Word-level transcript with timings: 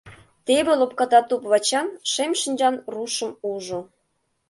Теве 0.45 0.73
лопката 0.79 1.19
туп-вачан, 1.29 1.87
шем 2.11 2.31
шинчан 2.41 2.75
рушым 2.93 3.31
ужо. 3.51 3.79